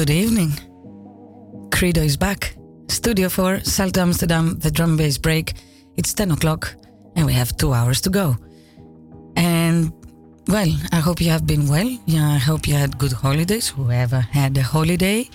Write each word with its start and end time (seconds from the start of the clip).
Good 0.00 0.08
evening. 0.24 0.52
Credo 1.70 2.00
is 2.00 2.16
back. 2.16 2.56
Studio 2.88 3.28
4, 3.28 3.60
Salto 3.60 4.00
Amsterdam, 4.00 4.58
the 4.58 4.70
drum 4.70 4.96
bass 4.96 5.18
break. 5.18 5.52
It's 5.98 6.14
10 6.14 6.30
o'clock 6.30 6.74
and 7.16 7.26
we 7.26 7.34
have 7.34 7.54
two 7.58 7.74
hours 7.74 8.00
to 8.02 8.08
go. 8.08 8.38
And 9.36 9.92
well, 10.48 10.72
I 10.90 11.00
hope 11.00 11.20
you 11.20 11.28
have 11.28 11.46
been 11.46 11.68
well. 11.68 11.86
Yeah, 12.06 12.30
I 12.30 12.38
hope 12.38 12.66
you 12.66 12.72
had 12.72 12.96
good 12.96 13.12
holidays, 13.12 13.68
whoever 13.68 14.20
had 14.20 14.56
a 14.56 14.62
holiday. 14.62 15.28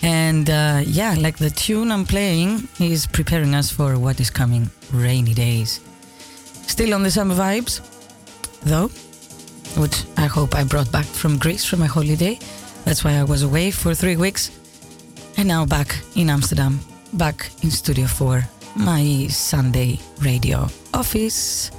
And 0.00 0.48
uh, 0.48 0.82
yeah, 0.86 1.16
like 1.18 1.38
the 1.38 1.50
tune 1.50 1.90
I'm 1.90 2.04
playing 2.04 2.68
is 2.78 3.04
preparing 3.04 3.52
us 3.52 3.68
for 3.68 3.98
what 3.98 4.20
is 4.20 4.30
coming 4.30 4.70
rainy 4.92 5.34
days. 5.34 5.80
Still 6.68 6.94
on 6.94 7.02
the 7.02 7.10
summer 7.10 7.34
vibes, 7.34 7.80
though, 8.60 8.90
which 9.82 10.04
I 10.16 10.26
hope 10.26 10.54
I 10.54 10.62
brought 10.62 10.92
back 10.92 11.06
from 11.06 11.36
Greece 11.36 11.64
from 11.64 11.80
my 11.80 11.86
holiday. 11.86 12.38
That's 12.88 13.04
why 13.04 13.18
I 13.18 13.24
was 13.24 13.42
away 13.42 13.70
for 13.70 13.94
three 13.94 14.16
weeks. 14.16 14.50
And 15.36 15.46
now 15.46 15.66
back 15.66 15.94
in 16.16 16.30
Amsterdam, 16.30 16.80
back 17.12 17.50
in 17.62 17.70
Studio 17.70 18.06
4, 18.06 18.42
my 18.76 19.26
Sunday 19.28 20.00
radio 20.22 20.68
office. 20.94 21.70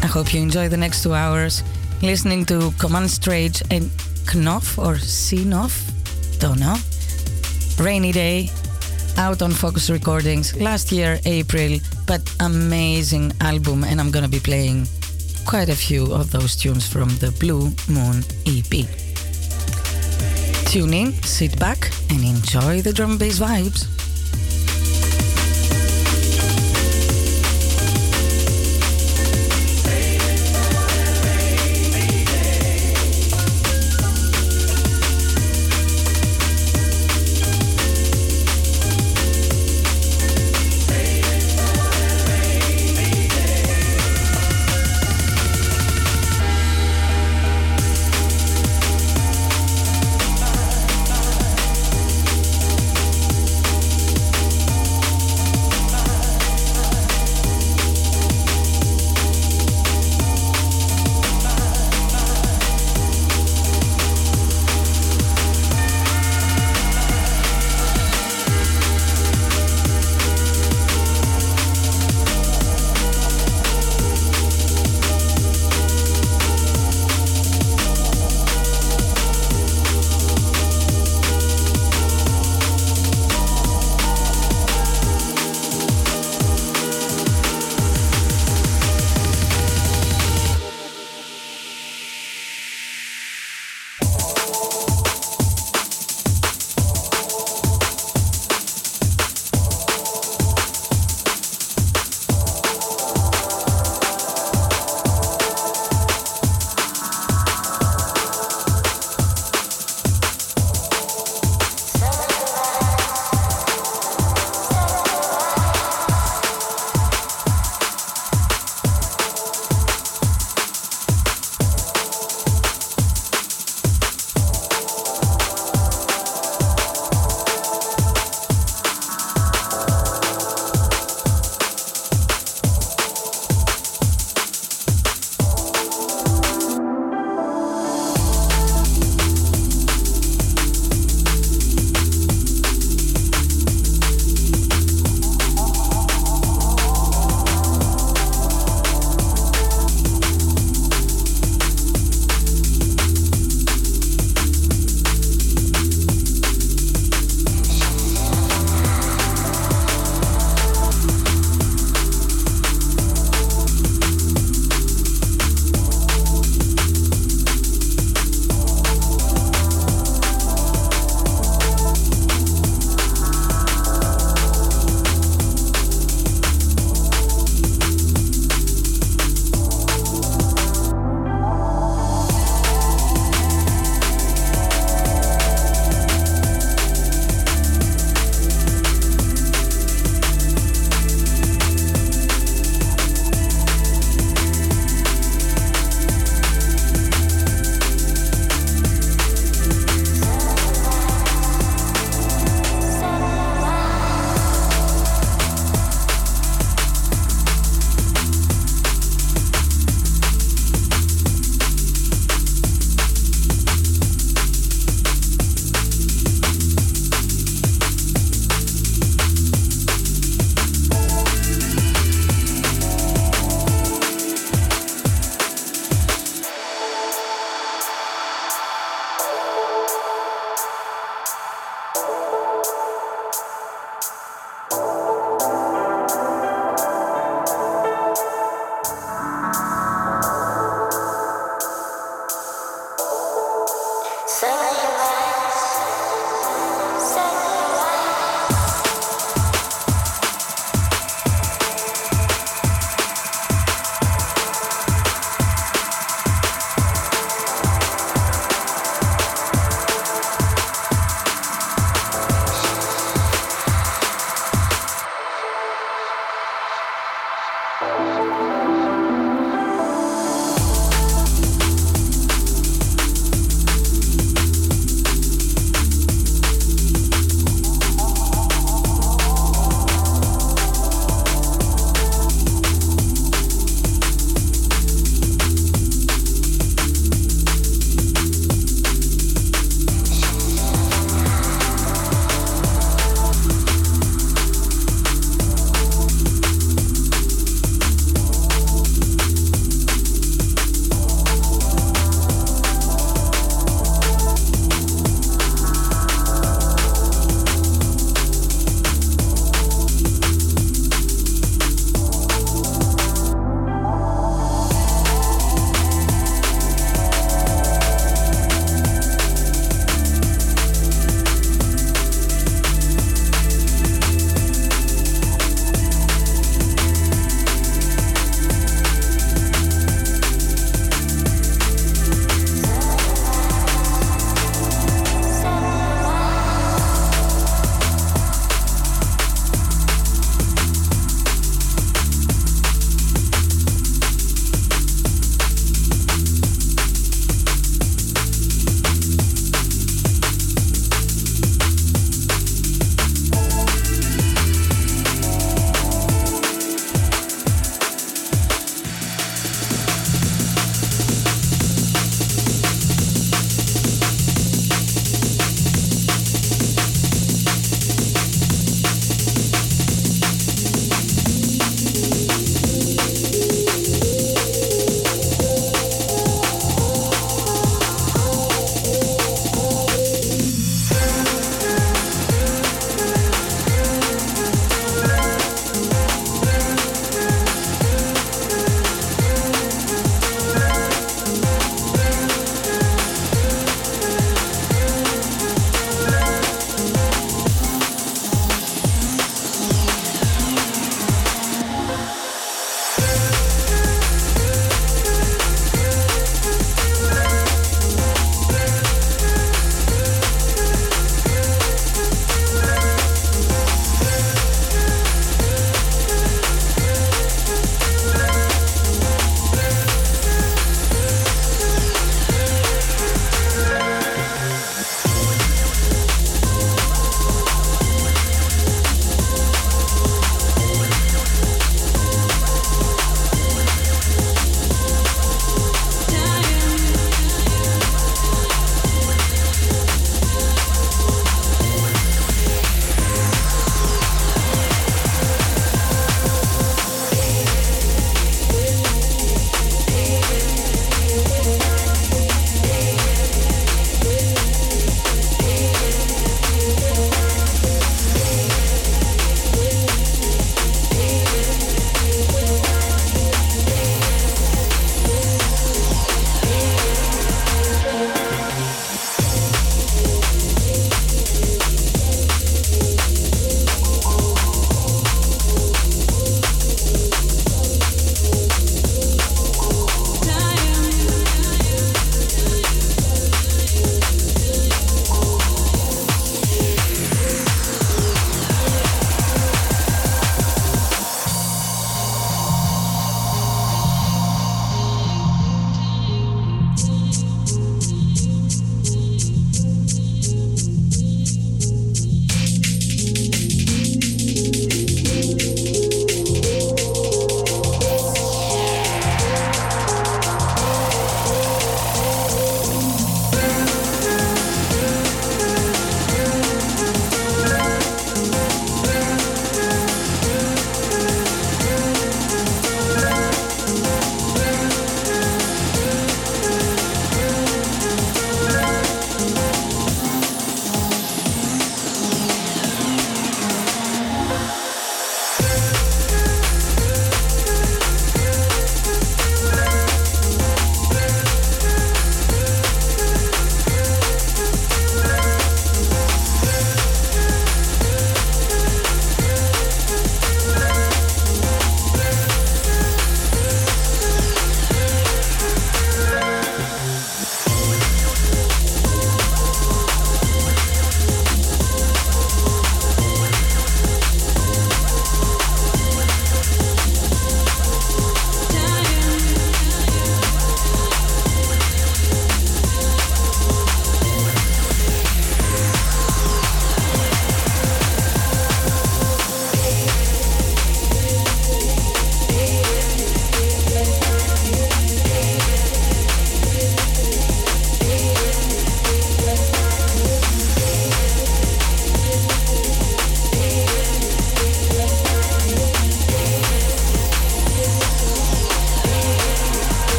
I 0.00 0.06
hope 0.06 0.32
you 0.32 0.40
enjoy 0.40 0.68
the 0.68 0.76
next 0.76 1.02
two 1.02 1.14
hours 1.14 1.64
listening 2.00 2.44
to 2.44 2.70
Command 2.78 3.10
Strange 3.10 3.60
and 3.72 3.90
Knopf 4.32 4.78
or 4.78 4.98
Knopf, 5.44 5.74
don't 6.38 6.60
know. 6.60 6.76
Rainy 7.80 8.12
Day, 8.12 8.50
out 9.16 9.42
on 9.42 9.50
Fokuz 9.50 9.90
Recordings 9.90 10.54
last 10.60 10.92
year, 10.92 11.18
April, 11.24 11.80
but 12.06 12.22
amazing 12.38 13.32
album, 13.40 13.82
and 13.82 14.00
I'm 14.00 14.12
gonna 14.12 14.28
be 14.28 14.38
playing 14.38 14.86
quite 15.44 15.68
a 15.68 15.74
few 15.74 16.14
of 16.14 16.30
those 16.30 16.54
tunes 16.54 16.86
from 16.86 17.08
the 17.18 17.32
Blue 17.40 17.72
Moon 17.88 18.22
EP. 18.46 19.07
Tune 20.68 20.92
in, 20.92 21.12
sit 21.22 21.58
back, 21.58 21.90
and 22.10 22.22
enjoy 22.22 22.82
the 22.82 22.92
drum 22.92 23.16
bass 23.16 23.38
vibes. 23.38 23.97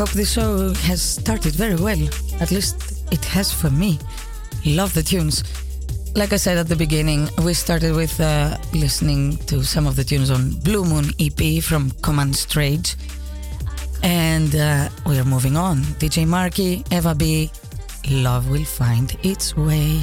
Hope 0.00 0.12
this 0.12 0.32
show 0.32 0.72
has 0.88 1.02
started 1.02 1.52
very 1.52 1.74
well. 1.74 2.08
At 2.40 2.50
least 2.50 3.04
it 3.12 3.22
has 3.26 3.52
for 3.52 3.68
me. 3.68 3.98
Love 4.64 4.94
the 4.94 5.02
tunes. 5.02 5.44
Like 6.16 6.32
I 6.32 6.36
said 6.36 6.56
at 6.56 6.68
the 6.68 6.74
beginning, 6.74 7.28
we 7.44 7.52
started 7.52 7.94
with 7.94 8.18
uh, 8.18 8.56
listening 8.72 9.36
to 9.48 9.62
some 9.62 9.86
of 9.86 9.96
the 9.96 10.02
tunes 10.02 10.30
on 10.30 10.52
Blue 10.60 10.86
Moon 10.86 11.10
EP 11.20 11.62
from 11.62 11.90
Command 12.00 12.34
Strange. 12.34 12.96
And 14.02 14.56
uh, 14.56 14.88
we 15.04 15.18
are 15.18 15.24
moving 15.26 15.58
on. 15.58 15.82
DJ 16.00 16.26
Marky, 16.26 16.82
Eva 16.90 17.14
B, 17.14 17.50
Love 18.08 18.48
Will 18.48 18.64
Find 18.64 19.14
Its 19.22 19.54
Way. 19.54 20.00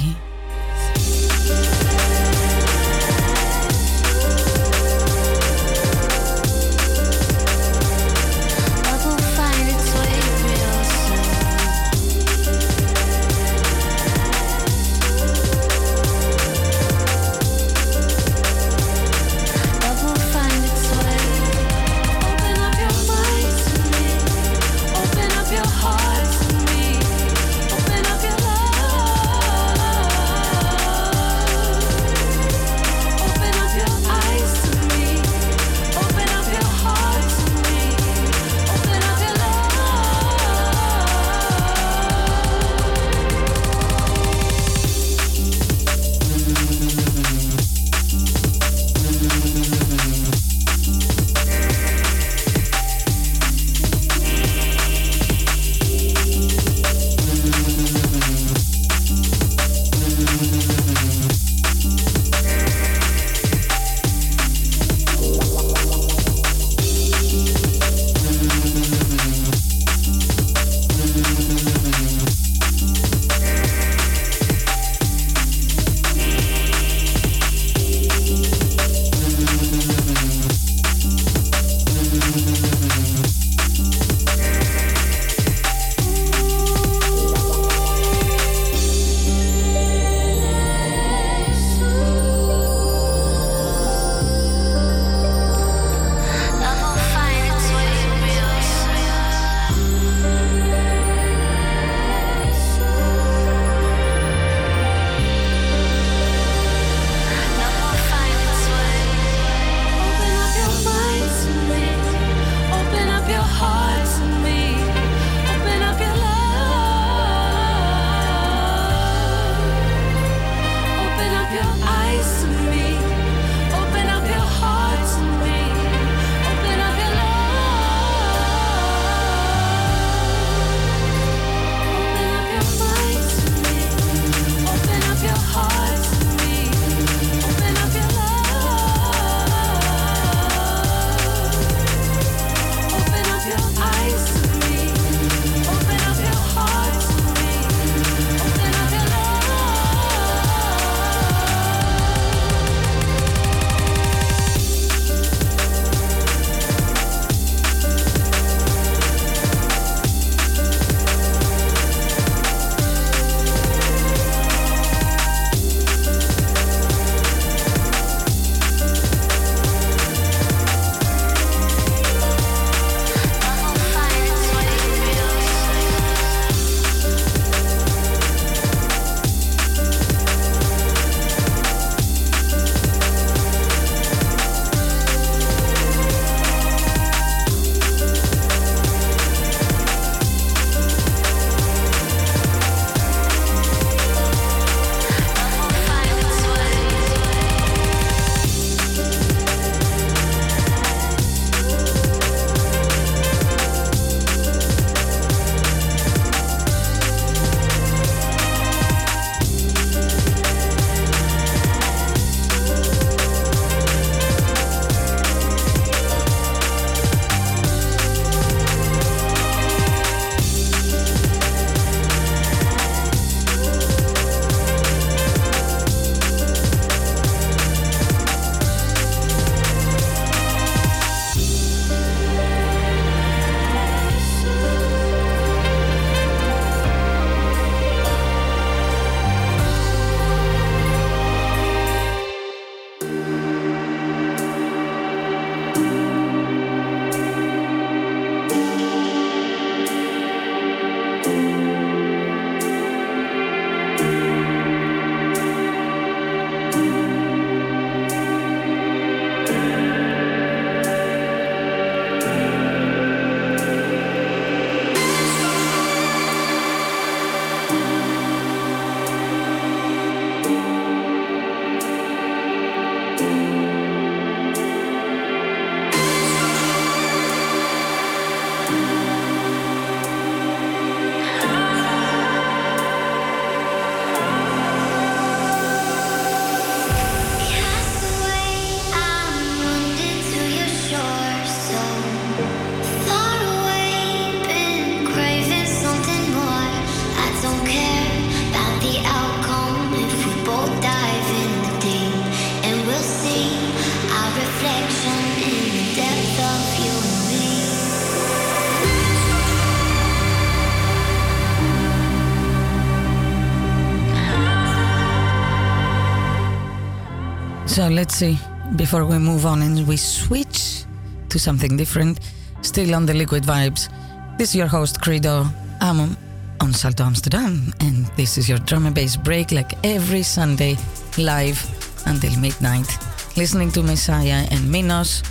So 317.78 317.86
let's 317.86 318.16
see, 318.16 318.36
before 318.74 319.04
we 319.04 319.18
move 319.18 319.46
on 319.46 319.62
and 319.62 319.86
we 319.86 319.96
switch 319.96 320.82
to 321.28 321.38
something 321.38 321.76
different, 321.76 322.18
still 322.60 322.92
on 322.92 323.06
the 323.06 323.14
liquid 323.14 323.44
vibes. 323.44 323.88
This 324.36 324.48
is 324.48 324.56
your 324.56 324.66
host, 324.66 325.00
Credo. 325.00 325.46
I'm 325.80 326.16
on 326.60 326.72
Salto 326.72 327.04
Amsterdam, 327.04 327.72
and 327.78 328.06
this 328.16 328.36
is 328.36 328.48
your 328.48 328.58
drum 328.58 328.86
and 328.86 328.96
bass 328.96 329.16
break 329.16 329.52
like 329.52 329.74
every 329.84 330.24
Sunday, 330.24 330.76
live 331.18 331.62
until 332.04 332.36
midnight. 332.40 332.88
Listening 333.36 333.70
to 333.70 333.82
Messiah 333.84 334.48
and 334.50 334.68
Minos 334.68 335.22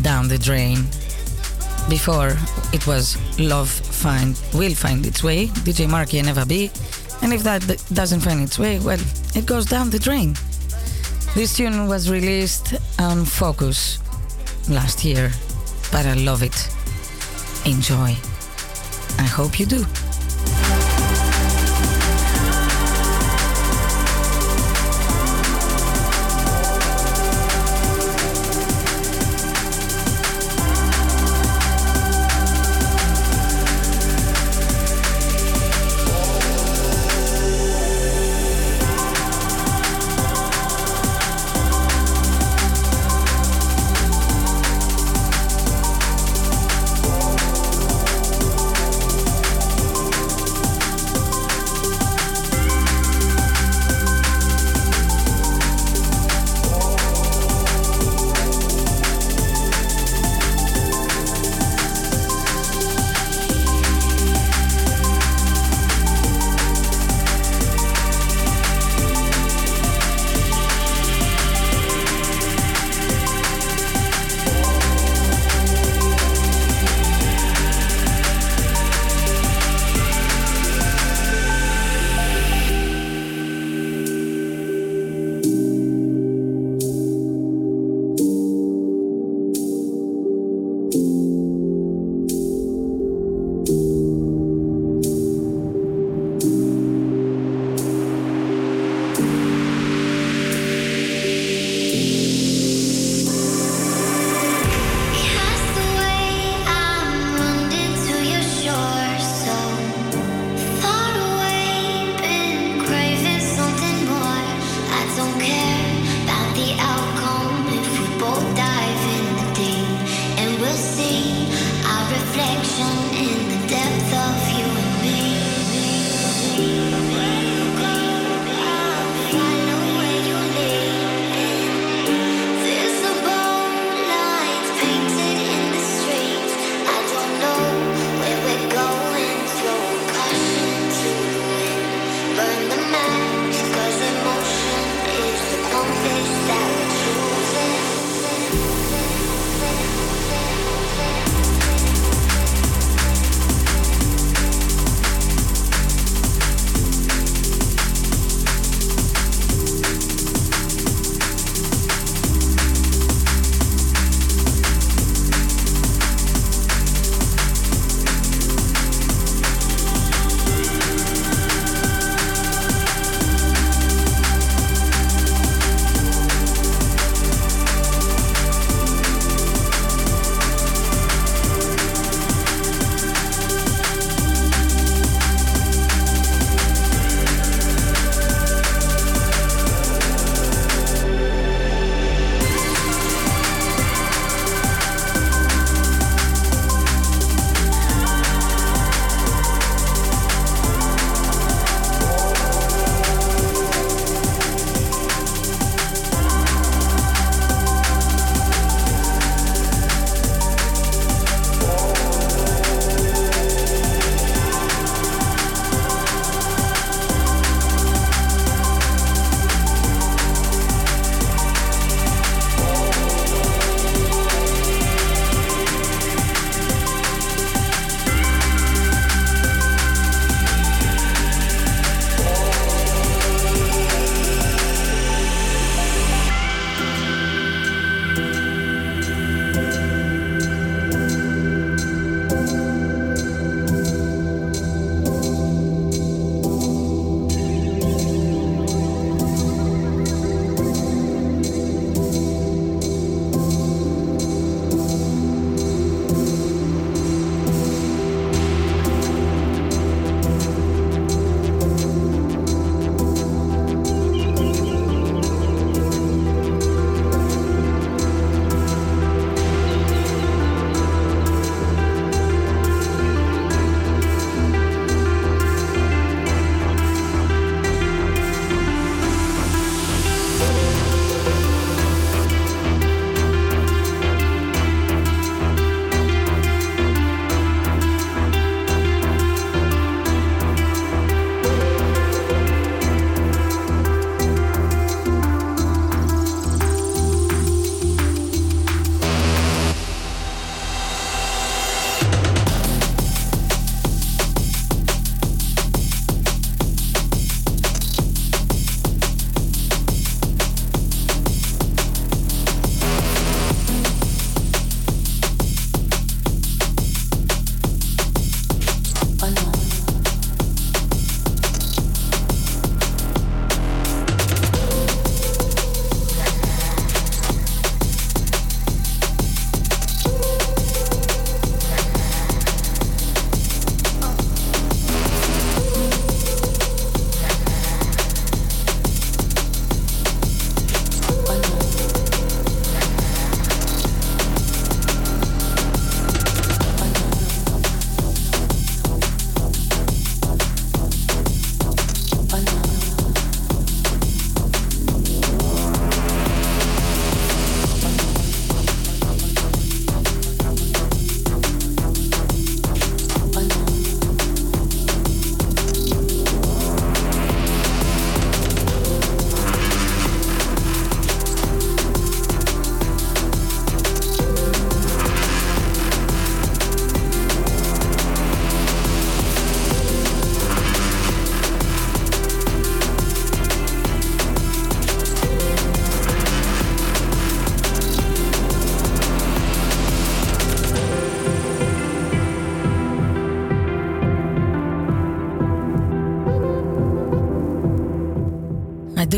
down 0.00 0.28
the 0.28 0.38
drain. 0.38 0.86
Before 1.90 2.34
it 2.72 2.86
was 2.86 3.18
Love 3.38 3.68
Find 3.68 4.40
Will 4.54 4.74
Find 4.74 5.04
Its 5.04 5.22
Way, 5.22 5.48
DJ 5.48 5.90
Marky 5.90 6.20
and 6.20 6.30
Eva 6.30 6.46
B. 6.46 6.70
And 7.20 7.34
if 7.34 7.42
that 7.42 7.60
doesn't 7.92 8.20
find 8.20 8.40
its 8.40 8.58
way, 8.58 8.78
well, 8.78 9.00
it 9.34 9.44
goes 9.44 9.66
down 9.66 9.90
the 9.90 9.98
drain. 9.98 10.34
This 11.34 11.56
tune 11.56 11.88
was 11.88 12.10
released 12.10 12.74
on 12.98 13.24
Fokuz 13.24 13.98
last 14.68 15.02
year, 15.02 15.32
but 15.90 16.04
I 16.04 16.12
love 16.12 16.42
it. 16.42 16.68
Enjoy. 17.64 18.14
I 19.18 19.26
hope 19.26 19.58
you 19.58 19.64
do. 19.64 19.86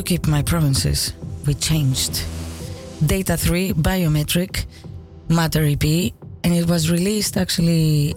Keep 0.04 0.26
my 0.26 0.42
promises. 0.42 1.14
We 1.46 1.54
changed. 1.54 2.22
Data 3.06 3.36
3 3.36 3.72
Biometric 3.72 4.66
Matter 5.28 5.64
EP, 5.64 6.12
and 6.44 6.52
it 6.52 6.68
was 6.68 6.90
released 6.90 7.36
actually, 7.36 8.14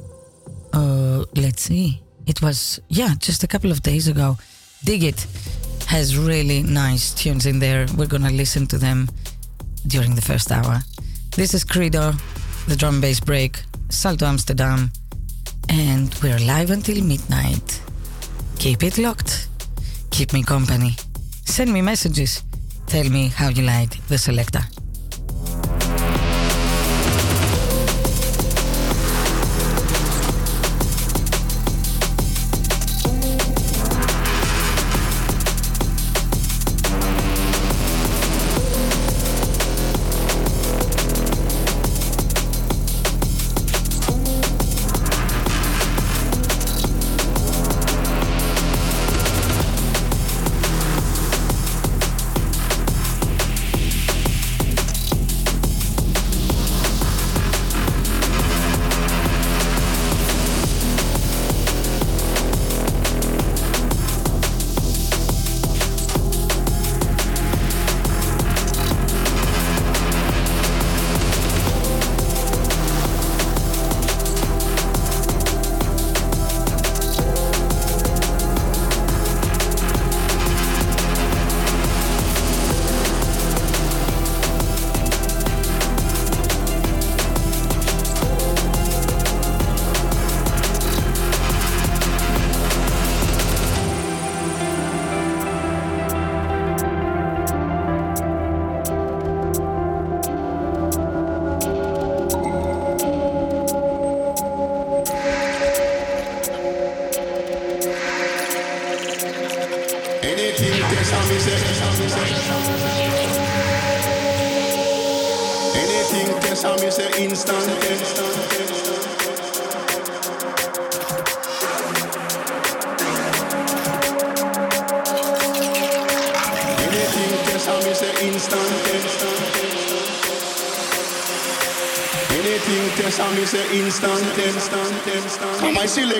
uh, 0.74 1.24
let's 1.36 1.64
see, 1.64 2.02
it 2.26 2.42
was, 2.42 2.82
yeah, 2.90 3.14
just 3.20 3.44
a 3.44 3.48
couple 3.48 3.72
of 3.72 3.82
days 3.82 4.08
ago. 4.10 4.38
Dig 4.84 5.04
It 5.04 5.26
has 5.88 6.18
really 6.18 6.62
nice 6.64 7.14
tunes 7.14 7.46
in 7.46 7.60
there. 7.60 7.86
We're 7.96 8.08
gonna 8.08 8.32
listen 8.32 8.68
to 8.68 8.78
them 8.78 9.10
during 9.88 10.16
the 10.16 10.22
first 10.22 10.52
hour. 10.52 10.82
This 11.36 11.54
is 11.54 11.64
Credo, 11.64 12.12
the 12.68 12.76
drum 12.76 13.00
bass 13.00 13.22
break, 13.22 13.64
Salto 13.90 14.26
Amsterdam, 14.26 14.92
and 15.70 16.14
we're 16.22 16.40
live 16.40 16.72
until 16.72 17.02
midnight. 17.02 17.82
Keep 18.60 18.84
it 18.84 18.98
locked. 18.98 19.48
Keep 20.12 20.34
me 20.34 20.44
company. 20.44 20.98
Send 21.58 21.74
me 21.74 21.82
messages. 21.82 22.44
Tell 22.86 23.10
me 23.10 23.30
how 23.30 23.50
you 23.50 23.64
like 23.64 23.90
the 24.10 24.18
selector. 24.20 24.77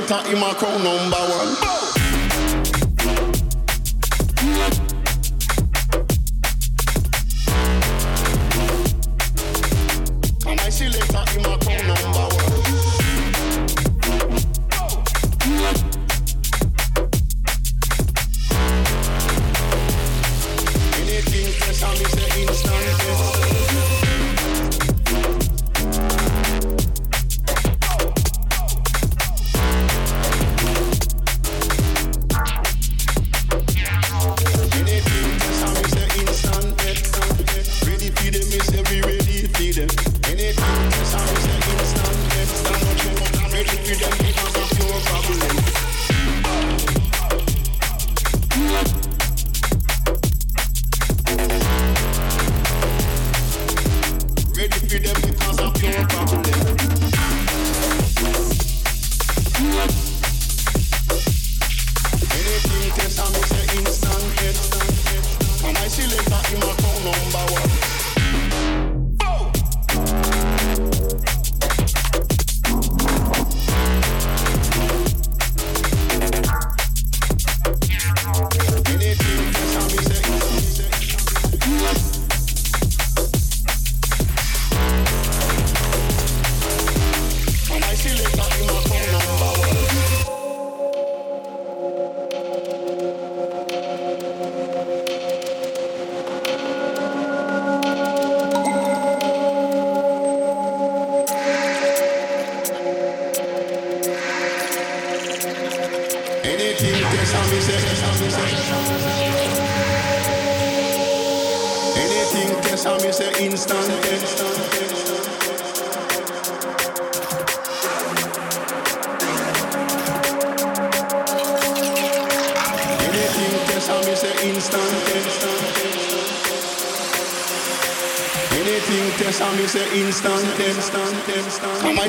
Selector, 0.08 0.30
him 0.30 0.44
a 0.44 0.56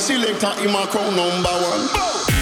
selector, 0.01 0.55
him 0.61 0.75
a 0.75 0.87
crown 0.87 1.17
number 1.17 1.51
one. 1.51 2.38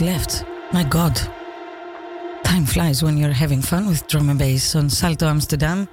left. 0.00 0.44
My 0.72 0.84
God. 0.84 1.18
Time 2.44 2.66
flies 2.66 3.02
when 3.02 3.16
you're 3.16 3.32
having 3.32 3.62
fun 3.62 3.86
with 3.86 4.06
drum 4.08 4.30
and 4.30 4.38
bass 4.38 4.74
on 4.74 4.90
Salto 4.90 5.26
Amsterdam. 5.26 5.88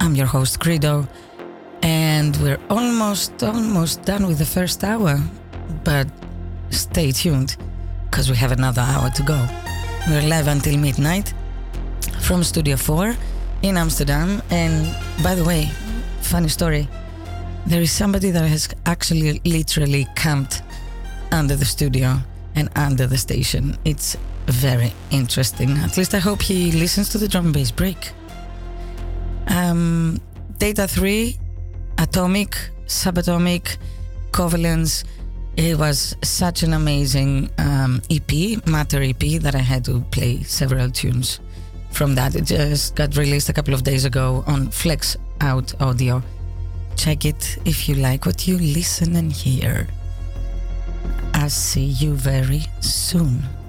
I'm 0.00 0.14
your 0.14 0.26
host, 0.26 0.60
Credo, 0.60 1.06
and 1.82 2.36
we're 2.36 2.60
almost, 2.68 3.42
almost 3.42 4.02
done 4.02 4.26
with 4.26 4.38
the 4.38 4.46
first 4.46 4.84
hour. 4.84 5.18
But 5.84 6.08
stay 6.70 7.12
tuned, 7.12 7.56
because 8.10 8.30
we 8.30 8.36
have 8.36 8.52
another 8.52 8.82
hour 8.82 9.10
to 9.10 9.22
go. 9.22 9.46
We're 10.08 10.28
live 10.28 10.48
until 10.48 10.76
midnight 10.78 11.34
from 12.20 12.42
Studio 12.42 12.76
4 12.76 13.14
in 13.62 13.76
Amsterdam. 13.76 14.42
And 14.50 14.94
by 15.22 15.34
the 15.34 15.44
way, 15.44 15.70
funny 16.20 16.48
story 16.48 16.88
there 17.66 17.82
is 17.82 17.92
somebody 17.92 18.30
that 18.30 18.48
has 18.48 18.68
actually 18.86 19.40
literally 19.44 20.06
camped 20.16 20.62
under 21.30 21.56
the 21.56 21.64
studio 21.66 22.18
and 22.60 22.70
under 22.76 23.06
the 23.06 23.18
station. 23.18 23.76
It's 23.84 24.16
very 24.46 24.92
interesting. 25.10 25.70
At 25.78 25.96
least 25.96 26.14
I 26.14 26.18
hope 26.18 26.42
he 26.42 26.70
listens 26.72 27.08
to 27.10 27.18
the 27.18 27.26
drum 27.26 27.46
and 27.46 27.54
bass 27.54 27.70
break. 27.70 28.12
Um, 29.48 30.20
Data 30.58 30.86
3, 30.86 31.36
Atomic, 31.98 32.56
Subatomic, 32.86 33.78
Covalence. 34.30 35.04
It 35.56 35.78
was 35.78 36.16
such 36.22 36.62
an 36.62 36.72
amazing 36.72 37.50
um, 37.58 38.00
EP, 38.10 38.64
Matter 38.66 39.02
EP, 39.02 39.40
that 39.42 39.54
I 39.54 39.58
had 39.58 39.84
to 39.86 40.00
play 40.10 40.42
several 40.42 40.90
tunes 40.90 41.40
from 41.90 42.14
that. 42.14 42.34
It 42.36 42.44
just 42.44 42.94
got 42.94 43.16
released 43.16 43.48
a 43.48 43.52
couple 43.52 43.74
of 43.74 43.82
days 43.82 44.04
ago 44.04 44.44
on 44.46 44.70
Flex 44.70 45.16
Out 45.40 45.74
Audio. 45.80 46.22
Check 46.96 47.24
it 47.24 47.58
if 47.64 47.88
you 47.88 47.96
like 47.96 48.26
what 48.26 48.46
you 48.46 48.58
listen 48.58 49.16
and 49.16 49.32
hear. 49.32 49.88
I'll 51.40 51.48
see 51.48 51.86
you 51.86 52.12
very 52.16 52.66
soon. 52.80 53.59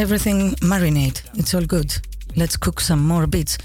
Everything 0.00 0.52
marinate. 0.62 1.20
It's 1.38 1.52
all 1.52 1.66
good. 1.66 1.94
Let's 2.34 2.56
cook 2.56 2.80
some 2.80 3.06
more 3.06 3.26
beats. 3.26 3.58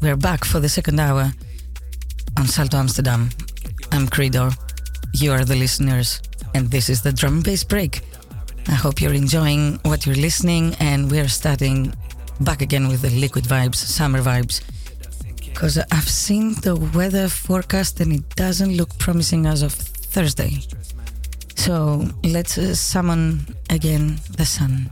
We're 0.00 0.16
back 0.16 0.42
for 0.42 0.58
the 0.58 0.68
second 0.68 0.98
hour 0.98 1.30
on 2.38 2.46
Salto 2.46 2.78
Amsterdam. 2.78 3.28
I'm 3.92 4.08
Credo. 4.08 4.50
You 5.12 5.32
are 5.32 5.44
the 5.44 5.56
listeners, 5.56 6.22
and 6.54 6.70
this 6.70 6.88
is 6.88 7.02
the 7.02 7.12
drum 7.12 7.42
bass 7.42 7.64
break. 7.64 8.00
I 8.66 8.72
hope 8.72 9.02
you're 9.02 9.12
enjoying 9.12 9.78
what 9.82 10.06
you're 10.06 10.14
listening, 10.16 10.74
and 10.80 11.10
we're 11.10 11.28
starting 11.28 11.92
back 12.40 12.62
again 12.62 12.88
with 12.88 13.02
the 13.02 13.10
liquid 13.10 13.44
vibes, 13.44 13.76
summer 13.76 14.22
vibes. 14.22 14.62
Because 15.36 15.76
I've 15.92 16.08
seen 16.08 16.54
the 16.62 16.76
weather 16.94 17.28
forecast 17.28 18.00
and 18.00 18.10
it 18.10 18.26
doesn't 18.36 18.74
look 18.74 18.96
promising 18.98 19.44
as 19.44 19.60
of 19.60 19.72
Thursday. 19.74 20.60
So 21.56 22.08
let's 22.22 22.56
uh, 22.56 22.74
summon 22.74 23.46
again 23.68 24.18
the 24.38 24.46
sun. 24.46 24.90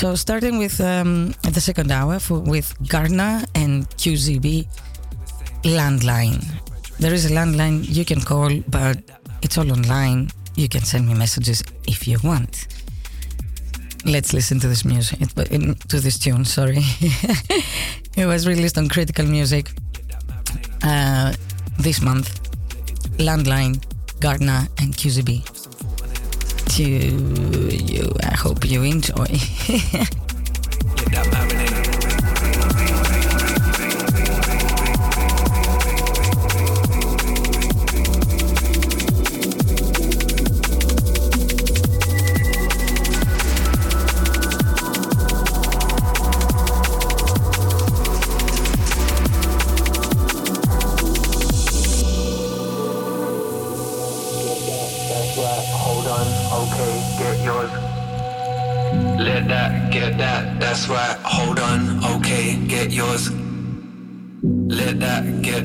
So 0.00 0.14
starting 0.14 0.56
with 0.56 0.80
um, 0.80 1.34
the 1.42 1.60
second 1.60 1.92
hour 1.92 2.18
for, 2.18 2.38
with 2.38 2.74
Gardna 2.84 3.44
and 3.54 3.86
QZB 3.98 4.66
landline. 5.64 6.42
There 6.98 7.12
is 7.12 7.26
a 7.26 7.34
landline 7.34 7.84
you 7.86 8.06
can 8.06 8.22
call, 8.22 8.48
but 8.68 8.96
it's 9.42 9.58
all 9.58 9.70
online. 9.70 10.30
You 10.54 10.70
can 10.70 10.80
send 10.84 11.06
me 11.06 11.12
messages 11.12 11.62
if 11.86 12.08
you 12.08 12.16
want. 12.24 12.66
Let's 14.06 14.32
listen 14.32 14.58
to 14.60 14.68
this 14.68 14.86
music, 14.86 15.18
to 15.28 16.00
this 16.00 16.18
tune. 16.18 16.46
Sorry, 16.46 16.78
it 18.16 18.24
was 18.24 18.48
released 18.48 18.78
on 18.78 18.88
Critical 18.88 19.26
Music 19.26 19.70
uh, 20.82 21.34
this 21.78 22.00
month. 22.00 22.40
Landline 23.18 23.84
Gardna 24.18 24.66
and 24.80 24.94
QZB. 24.94 25.59
To 26.80 26.86
you, 26.86 28.10
I 28.22 28.34
hope 28.34 28.64
you 28.64 28.82
enjoy. 28.84 29.26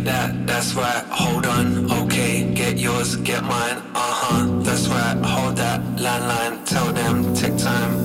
That, 0.05 0.45
that's 0.45 0.73
right, 0.75 1.03
hold 1.09 1.45
on, 1.45 1.91
okay, 2.03 2.53
get 2.53 2.77
yours, 2.77 3.15
get 3.17 3.43
mine, 3.43 3.77
uh 3.93 4.13
huh, 4.21 4.61
that's 4.61 4.87
right, 4.87 5.17
hold 5.25 5.57
that, 5.57 5.81
landline, 5.97 6.63
tell 6.65 6.93
them, 6.93 7.33
take 7.33 7.57
time, 7.57 8.04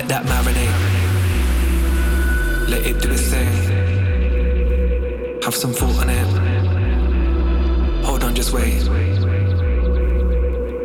let 0.00 0.08
that 0.08 0.24
marinate. 0.24 0.76
Let 2.70 2.86
it 2.86 3.02
do 3.02 3.10
its 3.12 3.28
thing. 3.28 3.52
Have 5.42 5.54
some 5.54 5.74
thought 5.74 5.98
on 6.00 6.08
it. 6.08 6.26
Hold 8.06 8.24
on, 8.24 8.34
just 8.34 8.54
wait. 8.54 8.82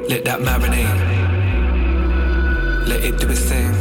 Let 0.09 0.25
that 0.25 0.41
marinate. 0.41 0.99
Let 2.89 3.05
it 3.05 3.17
do 3.17 3.29
its 3.29 3.45
thing. 3.45 3.73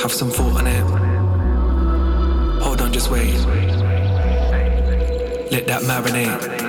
Have 0.00 0.12
some 0.12 0.30
thought 0.30 0.58
on 0.58 0.66
it. 0.66 0.84
Hold 2.60 2.80
on, 2.80 2.92
just 2.92 3.08
wait. 3.08 3.38
Let 5.52 5.66
that 5.68 5.82
marinate. 5.82 6.63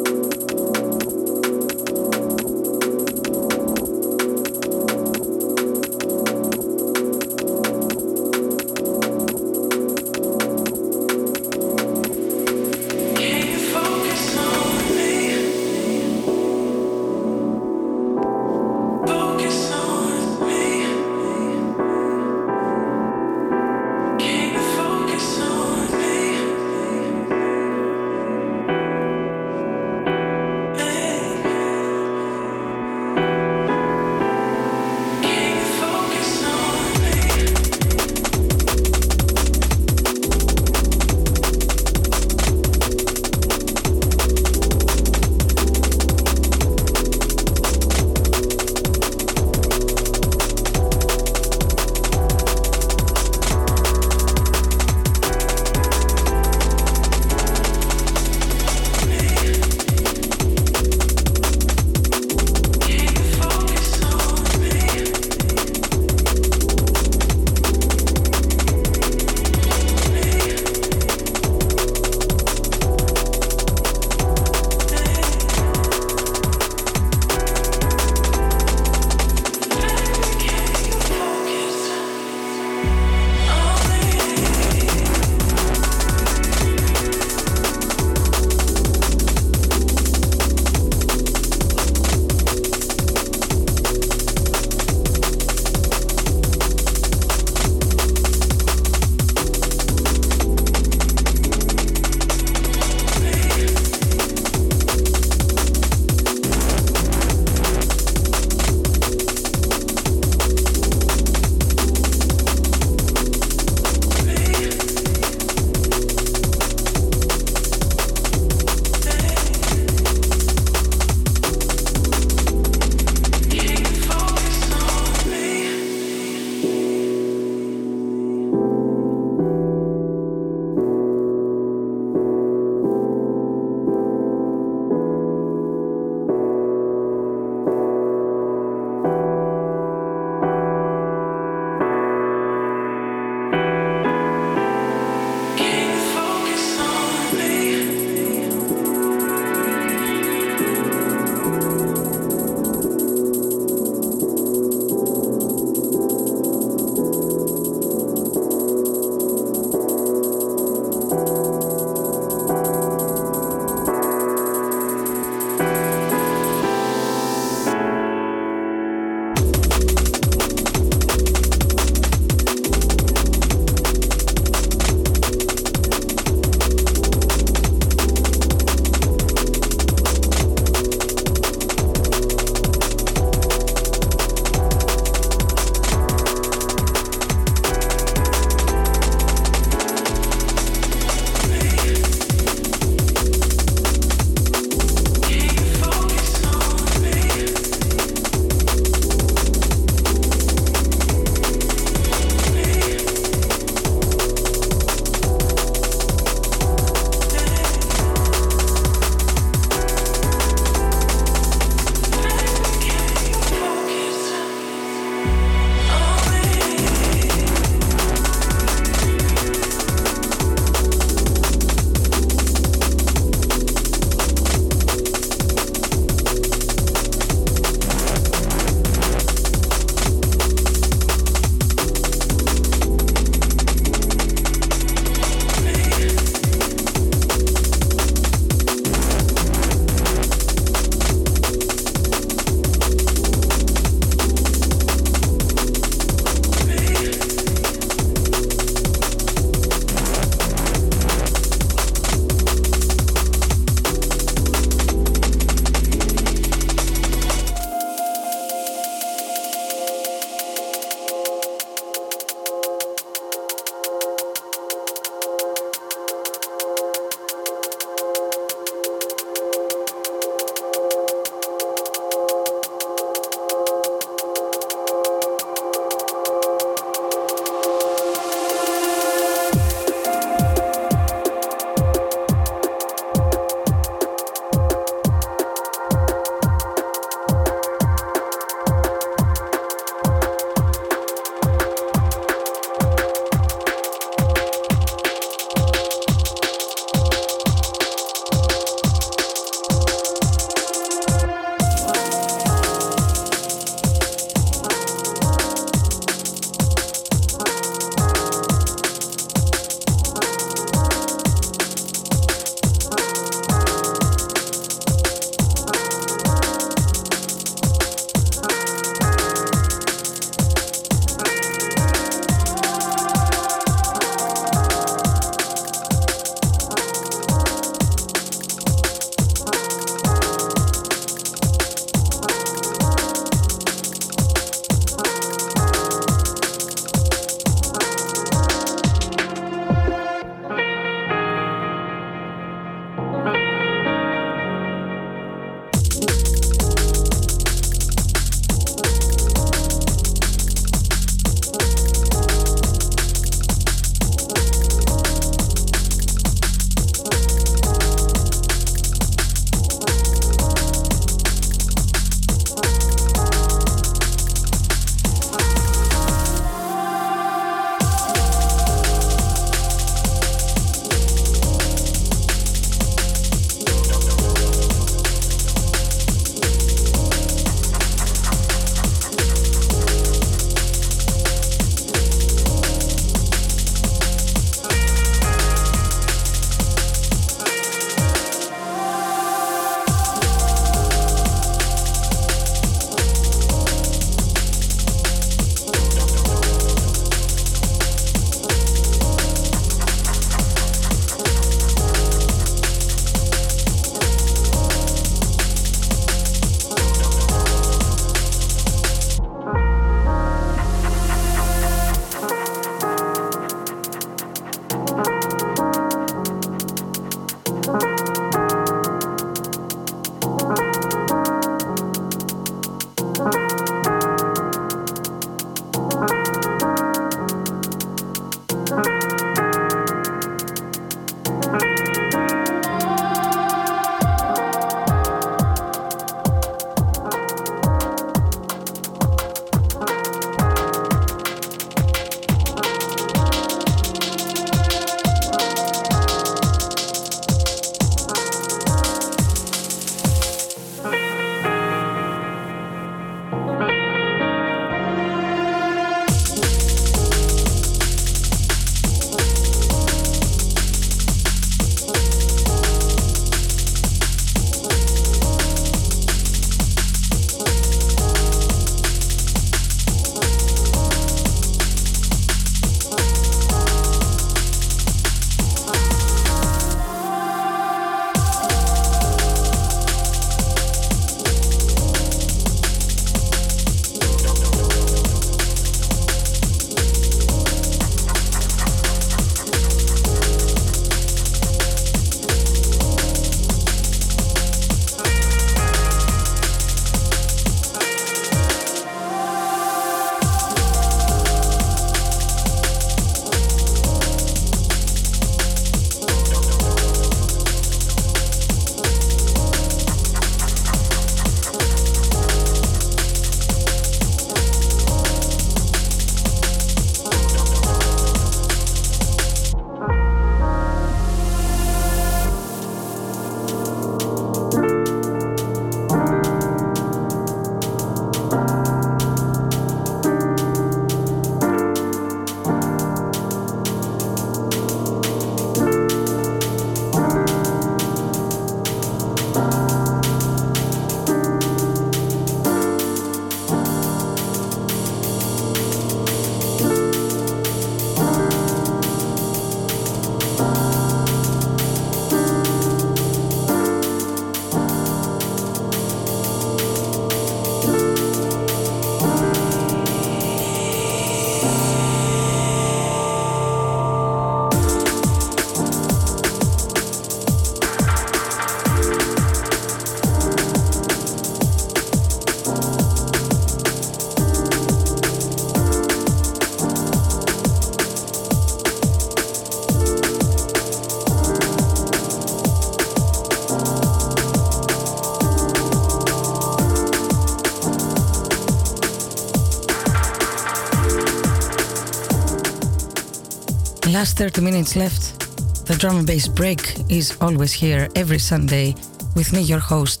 Last 594.00 594.18
30 594.18 594.42
minutes 594.42 594.76
left. 594.76 595.20
The 595.66 595.74
drum 595.74 595.96
and 595.96 596.06
bass 596.06 596.28
break 596.28 596.60
is 596.90 597.16
always 597.22 597.50
here 597.50 597.88
every 597.96 598.18
Sunday 598.18 598.74
with 599.14 599.32
me, 599.32 599.40
your 599.40 599.58
host, 599.58 600.00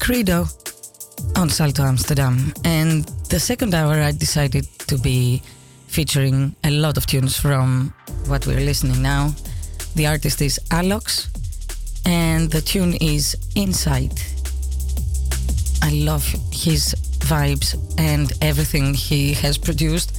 Credo, 0.00 0.46
on 1.36 1.48
Salto 1.48 1.84
Amsterdam. 1.84 2.52
And 2.64 3.04
the 3.30 3.38
second 3.38 3.74
hour, 3.74 3.94
I 4.02 4.10
decided 4.10 4.64
to 4.88 4.98
be 4.98 5.40
featuring 5.86 6.56
a 6.64 6.70
lot 6.70 6.96
of 6.96 7.06
tunes 7.06 7.36
from 7.38 7.94
what 8.26 8.44
we're 8.44 8.66
listening 8.70 9.00
now. 9.02 9.30
The 9.94 10.08
artist 10.08 10.42
is 10.42 10.58
Alox, 10.70 11.28
and 12.04 12.50
the 12.50 12.60
tune 12.60 12.94
is 13.00 13.36
Inside. 13.54 14.18
I 15.80 15.92
love 16.10 16.26
his 16.50 16.92
vibes 17.30 17.76
and 17.98 18.32
everything 18.42 18.94
he 18.94 19.32
has 19.34 19.58
produced. 19.58 20.10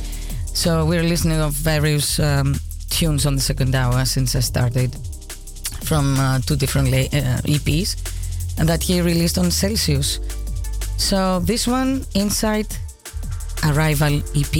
So 0.55 0.85
we're 0.85 1.03
listening 1.03 1.41
of 1.41 1.51
various 1.51 2.17
um, 2.21 2.55
tunes 2.99 3.25
on 3.25 3.35
the 3.35 3.41
second 3.41 3.73
hour 3.75 4.03
since 4.03 4.35
I 4.35 4.41
started 4.41 4.93
from 5.87 6.19
uh, 6.19 6.39
two 6.39 6.57
different 6.57 6.89
uh, 6.89 7.39
EPs 7.47 7.95
that 8.57 8.83
he 8.83 8.99
released 8.99 9.37
on 9.37 9.51
Celsius. 9.51 10.19
So 10.97 11.39
this 11.39 11.65
one, 11.65 12.03
Inside 12.13 12.67
Arrival 13.63 14.21
EP, 14.35 14.55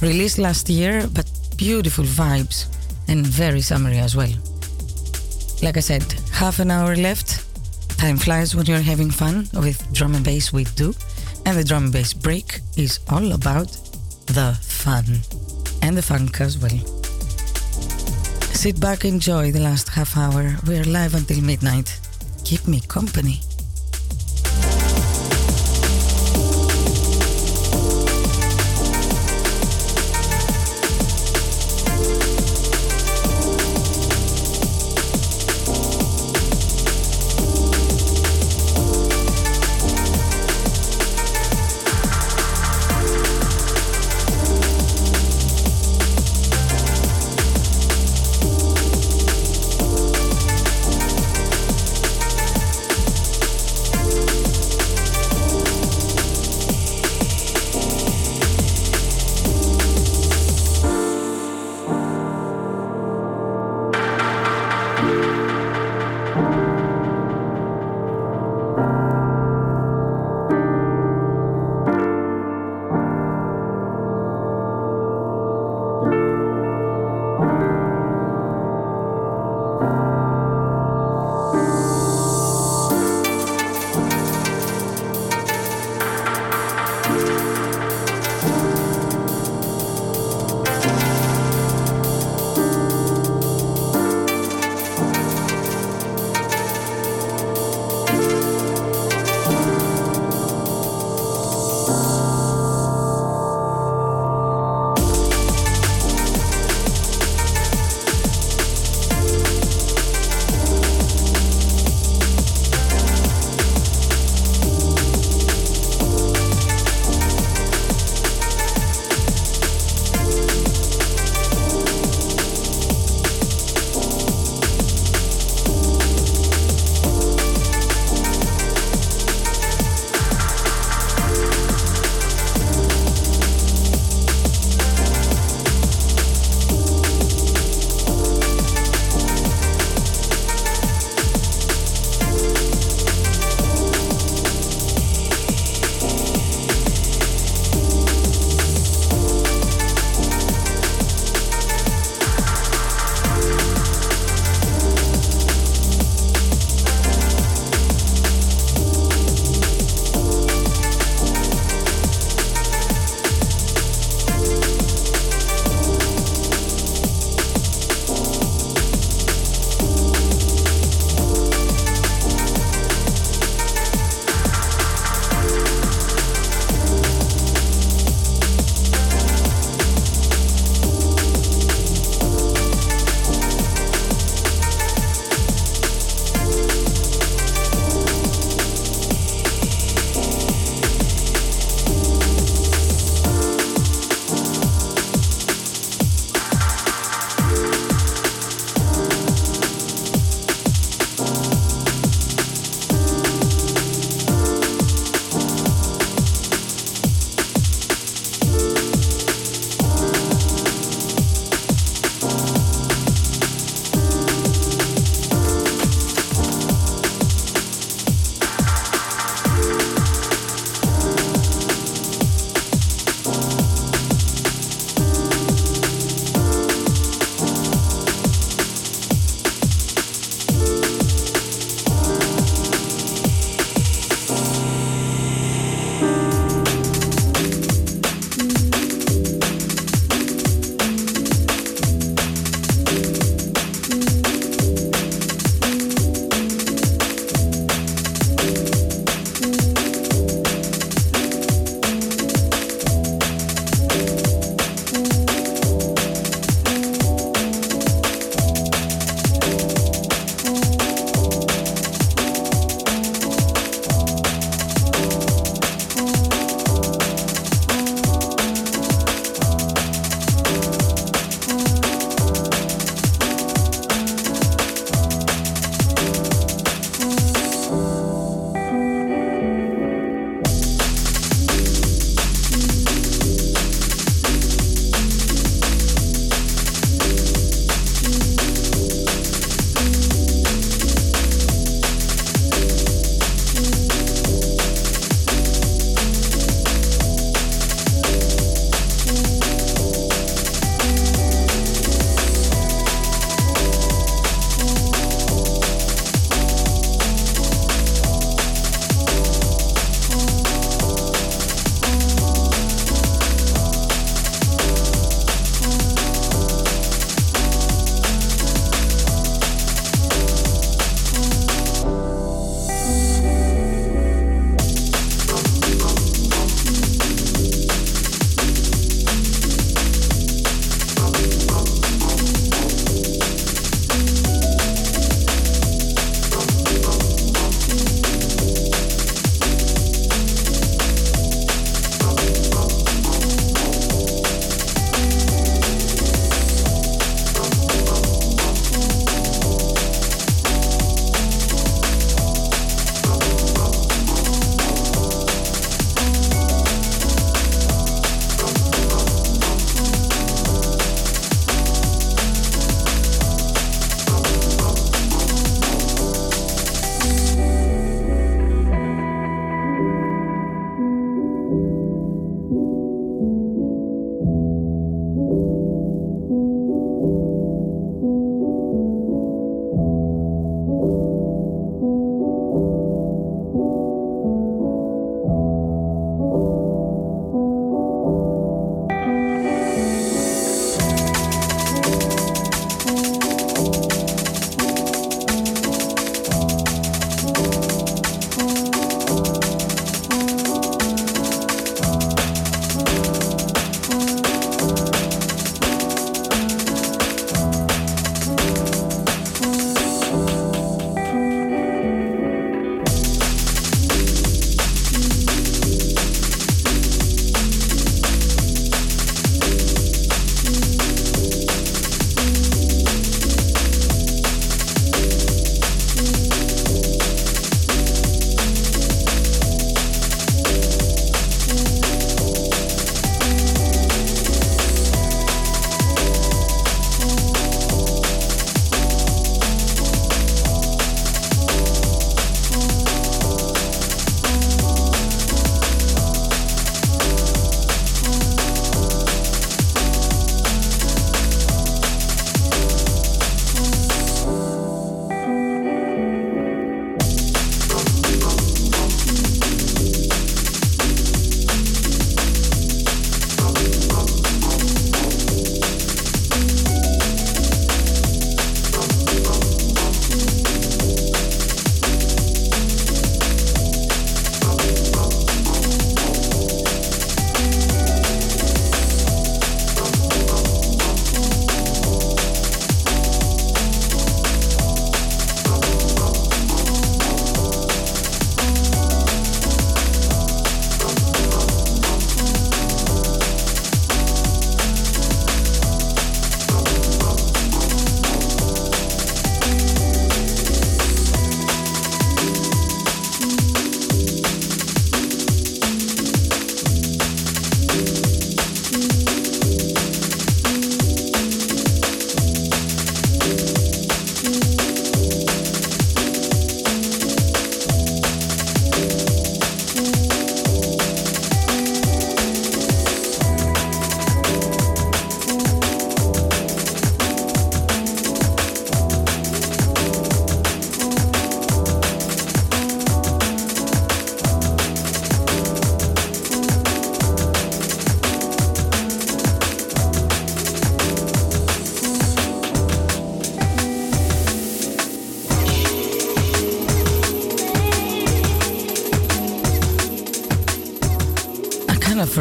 released 0.00 0.38
last 0.38 0.68
year, 0.68 1.08
but 1.12 1.28
beautiful 1.56 2.04
vibes 2.04 2.66
and 3.08 3.26
very 3.26 3.60
summery 3.60 3.98
as 3.98 4.14
well. 4.14 4.32
Like 5.60 5.76
I 5.76 5.80
said, 5.80 6.04
half 6.32 6.60
an 6.60 6.70
hour 6.70 6.94
left. 6.94 7.42
Time 7.98 8.16
flies 8.16 8.54
when 8.54 8.66
you're 8.66 8.78
having 8.92 9.10
fun 9.10 9.48
with 9.54 9.92
drum 9.92 10.14
and 10.14 10.24
bass 10.24 10.52
we 10.52 10.64
do. 10.76 10.94
And 11.44 11.58
the 11.58 11.64
drum 11.64 11.84
and 11.84 11.92
bass 11.92 12.12
break 12.12 12.60
is 12.76 13.00
all 13.10 13.32
about 13.32 13.68
the 14.26 14.56
fun 14.62 15.04
and 15.82 15.96
the 15.96 16.02
funk 16.02 16.40
as 16.40 16.58
well. 16.58 16.95
Sit 18.66 18.80
back, 18.80 19.04
enjoy 19.04 19.52
the 19.52 19.60
last 19.60 19.88
half 19.90 20.16
hour. 20.16 20.56
We're 20.66 20.82
live 20.82 21.14
until 21.14 21.40
midnight. 21.40 22.00
Keep 22.42 22.66
me 22.66 22.80
company. 22.80 23.45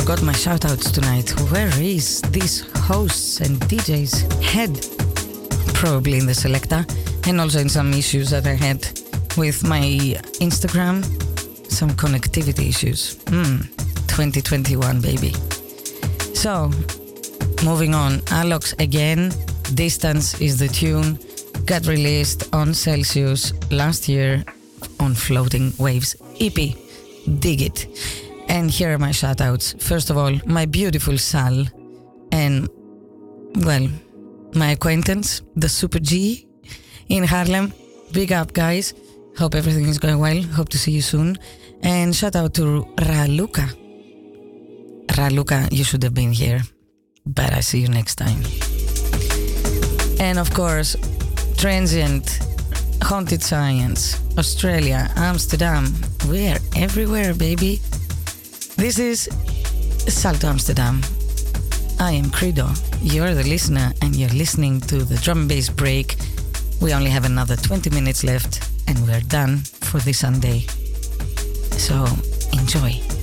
Forgot 0.06 0.22
my 0.22 0.34
shoutouts 0.34 0.94
tonight. 0.94 1.32
Where 1.50 1.72
is 1.82 2.22
this 2.30 2.60
hosts 2.86 3.42
and 3.42 3.60
DJs 3.62 4.40
head? 4.44 4.70
Probably 5.74 6.20
in 6.20 6.28
the 6.28 6.34
selector, 6.36 6.86
and 7.26 7.42
also 7.42 7.58
in 7.58 7.70
some 7.70 7.92
issues 7.92 8.30
that 8.30 8.46
I 8.46 8.54
had 8.54 8.86
with 9.36 9.64
my 9.64 9.82
Instagram, 10.46 11.04
some 11.72 11.90
connectivity 11.90 12.70
issues. 12.70 13.20
Hmm, 13.30 13.62
2021, 14.06 15.02
baby. 15.02 15.34
So, 16.36 16.70
moving 17.64 17.96
on, 17.96 18.20
Alox 18.30 18.80
again. 18.80 19.32
Distance 19.74 20.40
is 20.40 20.60
the 20.60 20.68
tune. 20.68 21.18
Got 21.66 21.88
released 21.88 22.54
on 22.54 22.76
Celsius 22.76 23.54
last 23.72 24.08
year 24.08 24.46
on 25.00 25.16
Floating 25.16 25.74
Waves 25.80 26.16
EP. 26.40 26.54
Dig 27.40 27.64
it. 27.64 28.25
And 28.48 28.70
here 28.72 28.94
are 28.94 28.98
my 28.98 29.12
shoutouts. 29.12 29.82
First 29.82 30.10
of 30.10 30.18
all, 30.18 30.34
my 30.46 30.66
beautiful 30.66 31.18
Sal 31.18 31.66
and, 32.32 32.70
well, 33.56 33.88
my 34.54 34.72
acquaintance, 34.72 35.42
the 35.56 35.70
Super 35.70 36.00
G 36.00 36.48
in 37.10 37.24
Harlem. 37.24 37.74
Big 38.12 38.32
up, 38.32 38.54
guys. 38.54 38.94
Hope 39.38 39.56
everything 39.56 39.88
is 39.88 39.98
going 39.98 40.20
well. 40.20 40.42
Hope 40.42 40.70
to 40.70 40.78
see 40.78 40.92
you 40.92 41.02
soon. 41.02 41.38
And 41.82 42.16
shout 42.16 42.36
out 42.36 42.54
to 42.56 42.88
Raluca. 42.98 43.70
Raluca, 45.08 45.72
you 45.72 45.84
should 45.84 46.04
have 46.04 46.14
been 46.14 46.32
here, 46.32 46.62
but 47.26 47.54
I 47.54 47.60
see 47.60 47.80
you 47.80 47.88
next 47.90 48.16
time. 48.16 48.42
And 50.20 50.40
of 50.40 50.54
course, 50.54 50.96
Transient, 51.58 52.40
Haunted 53.02 53.44
Science, 53.44 54.22
Australia, 54.38 55.12
Amsterdam. 55.16 55.94
We're 56.28 56.58
everywhere, 56.76 57.34
baby. 57.34 57.82
This 58.78 59.00
is 59.00 59.30
Salto 60.08 60.48
Amsterdam. 60.48 61.02
I 61.98 62.12
am 62.12 62.30
Credo. 62.30 62.68
You're 63.02 63.34
the 63.34 63.48
listener, 63.48 63.94
and 64.02 64.14
you're 64.14 64.30
listening 64.30 64.82
to 64.82 65.06
the 65.06 65.16
drum 65.16 65.40
and 65.40 65.50
bass 65.50 65.70
break. 65.70 66.18
We 66.82 66.94
only 66.94 67.10
have 67.10 67.24
another 67.24 67.56
20 67.56 67.90
minutes 67.92 68.26
left, 68.26 68.70
and 68.88 69.00
we're 69.08 69.22
done 69.22 69.60
for 69.60 70.00
this 70.00 70.20
Sunday. 70.20 70.66
So 71.78 72.06
enjoy. 72.52 73.15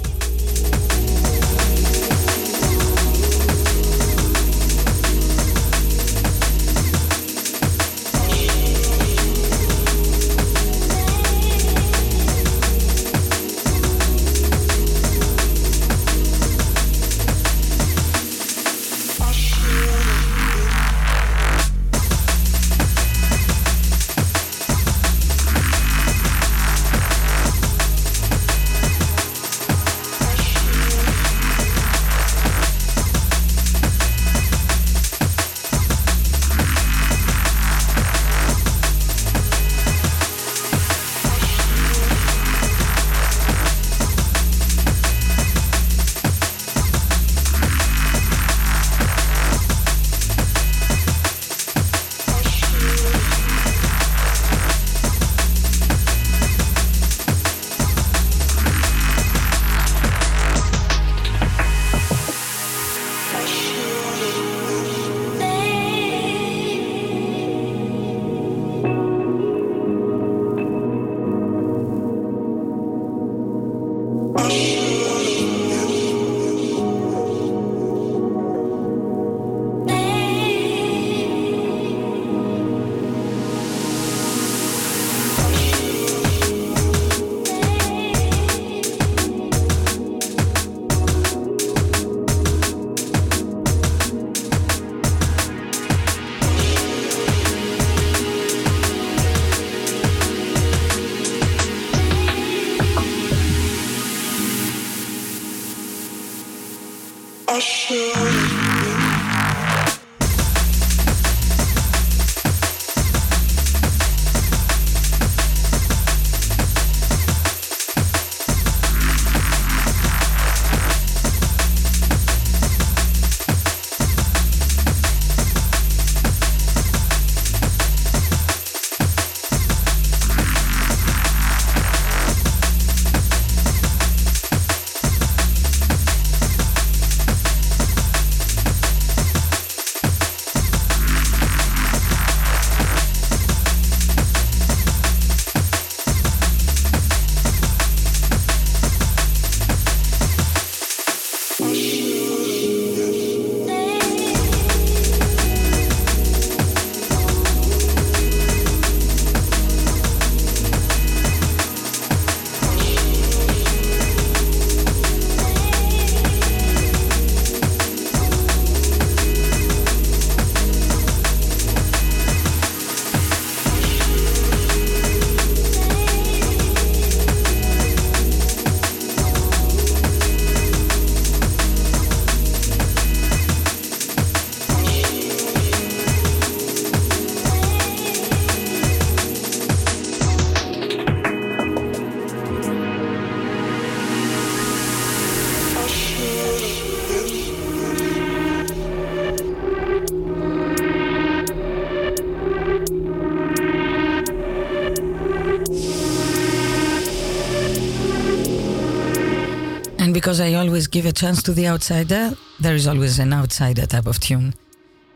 Because 210.32 210.50
I 210.50 210.54
always 210.54 210.86
give 210.86 211.04
a 211.04 211.12
chance 211.12 211.42
to 211.42 211.52
the 211.52 211.68
outsider, 211.68 212.32
there 212.58 212.74
is 212.74 212.88
always 212.88 213.18
an 213.18 213.34
outsider 213.34 213.84
type 213.84 214.06
of 214.06 214.18
tune 214.18 214.54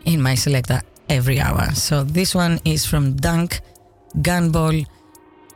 in 0.05 0.21
my 0.21 0.35
selector 0.35 0.83
every 1.09 1.41
hour. 1.41 1.71
So 1.73 2.05
this 2.05 2.35
one 2.35 2.61
is 2.67 2.85
from 2.85 3.17
Dunk, 3.17 3.61
Gunball, 4.19 4.85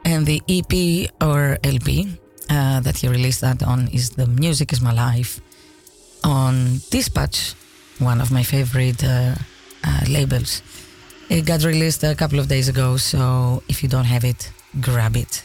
and 0.07 0.24
the 0.24 0.41
EP 0.49 1.11
or 1.20 1.59
LP 1.62 2.09
uh, 2.49 2.81
that 2.81 2.97
he 2.97 3.09
released 3.09 3.43
that 3.43 3.62
on 3.62 3.89
is 3.89 4.09
The 4.09 4.27
Music 4.27 4.73
Is 4.73 4.81
My 4.81 4.95
Life. 4.95 5.43
on 6.24 6.81
Dispatch, 6.89 7.53
one 7.99 8.23
of 8.23 8.32
my 8.32 8.43
favorite 8.43 9.05
uh, 9.05 9.35
uh, 9.85 10.01
labels. 10.09 10.62
It 11.28 11.45
got 11.45 11.65
released 11.65 12.03
a 12.03 12.15
couple 12.15 12.39
of 12.39 12.49
days 12.49 12.70
ago, 12.70 12.97
so 12.97 13.62
if 13.69 13.82
you 13.82 13.91
don't 13.91 14.07
have 14.07 14.24
it, 14.24 14.51
grab 14.81 15.16
it. 15.16 15.45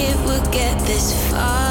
what 0.00 0.56
a 1.34 1.69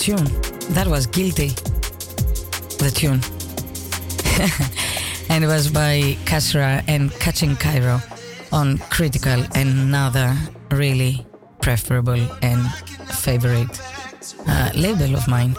tune. 0.00 0.24
That 0.72 0.86
was 0.86 1.06
Guilty, 1.06 1.48
the 2.80 2.90
tune. 2.90 3.20
and 5.28 5.44
it 5.44 5.46
was 5.46 5.70
by 5.70 6.16
Kasra 6.24 6.82
and 6.88 7.12
Catching 7.20 7.54
Cairo 7.54 8.00
on 8.50 8.78
Critical, 8.88 9.44
another 9.54 10.34
really 10.70 11.26
preferable 11.60 12.20
and 12.40 12.66
favorite 13.26 13.78
uh, 14.48 14.70
label 14.74 15.14
of 15.14 15.28
mine. 15.28 15.54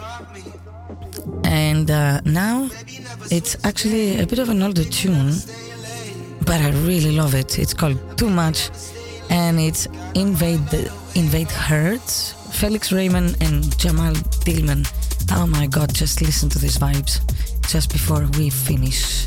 And 1.43 1.91
uh, 1.91 2.21
now 2.25 2.67
it's 3.29 3.55
actually 3.63 4.19
a 4.19 4.25
bit 4.25 4.39
of 4.39 4.49
an 4.49 4.63
older 4.63 4.85
tune, 4.85 5.35
but 6.47 6.59
I 6.61 6.71
really 6.87 7.15
love 7.15 7.35
it. 7.35 7.59
It's 7.59 7.75
called 7.75 7.99
Too 8.17 8.29
Much 8.29 8.71
and 9.29 9.59
it's 9.59 9.85
Invade 10.15 10.65
the 10.69 10.91
Invade 11.13 11.51
Hertz 11.51 12.40
Felix 12.61 12.91
Raymond 12.91 13.37
and 13.41 13.75
Jamal 13.79 14.13
Tillman. 14.45 14.85
Oh 15.31 15.47
my 15.47 15.65
god, 15.65 15.91
just 15.95 16.21
listen 16.21 16.47
to 16.49 16.59
these 16.59 16.77
vibes 16.77 17.19
just 17.67 17.91
before 17.91 18.27
we 18.37 18.51
finish. 18.51 19.25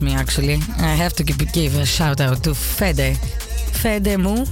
me, 0.00 0.14
actually, 0.14 0.54
I 0.78 0.94
have 0.94 1.12
to 1.14 1.24
give, 1.24 1.38
give 1.52 1.76
a 1.76 1.86
shout 1.86 2.20
out 2.20 2.42
to 2.44 2.54
Fede, 2.54 3.16
Fede 3.16 4.18
Mu, 4.18 4.44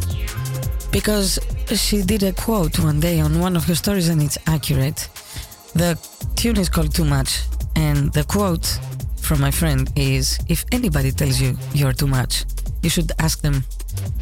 because 0.91 1.39
she 1.75 2.03
did 2.03 2.23
a 2.23 2.33
quote 2.33 2.79
one 2.79 3.01
day 3.01 3.21
on 3.21 3.41
one 3.41 3.57
of 3.57 3.65
her 3.65 3.75
stories 3.75 4.09
and 4.09 4.23
it's 4.23 4.39
accurate. 4.47 5.09
The 5.75 5.99
tune 6.37 6.59
is 6.59 6.69
called 6.69 6.95
Too 6.95 7.05
Much, 7.05 7.43
and 7.77 8.13
the 8.13 8.25
quote 8.25 8.79
from 9.21 9.41
my 9.41 9.51
friend 9.51 9.91
is 9.97 10.39
If 10.49 10.65
anybody 10.73 11.11
tells 11.11 11.41
you 11.41 11.57
you're 11.73 11.93
too 11.93 12.07
much, 12.07 12.45
you 12.83 12.91
should 12.91 13.11
ask 13.19 13.41
them, 13.41 13.65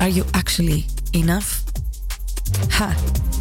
Are 0.00 0.08
you 0.08 0.24
actually 0.34 0.86
enough? 1.12 1.62
Ha! 2.70 3.31